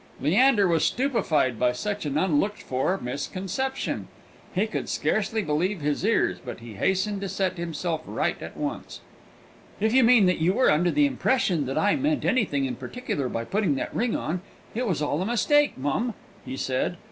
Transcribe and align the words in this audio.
Leander 0.19 0.67
was 0.67 0.83
stupefied 0.83 1.59
by 1.59 1.71
such 1.73 2.07
an 2.07 2.17
unlooked 2.17 2.63
for 2.63 2.97
misconception. 2.99 4.07
He 4.51 4.65
could 4.65 4.89
scarcely 4.89 5.43
believe 5.43 5.81
his 5.81 6.03
ears; 6.03 6.39
but 6.43 6.59
he 6.59 6.73
hastened 6.73 7.21
to 7.21 7.29
set 7.29 7.57
himself 7.59 8.01
right 8.07 8.41
at 8.41 8.57
once. 8.57 9.01
"If 9.79 9.93
you 9.93 10.03
mean 10.03 10.25
that 10.25 10.39
you 10.39 10.53
were 10.53 10.71
under 10.71 10.89
the 10.89 11.05
impression 11.05 11.67
that 11.67 11.77
I 11.77 11.95
meant 11.97 12.25
anything 12.25 12.65
in 12.65 12.77
particular 12.77 13.29
by 13.29 13.43
putting 13.45 13.75
that 13.75 13.93
ring 13.95 14.15
on, 14.15 14.41
it 14.73 14.87
was 14.87 15.03
all 15.03 15.21
a 15.21 15.25
mistake, 15.27 15.77
mum," 15.77 16.15
he 16.45 16.57
said. 16.57 16.97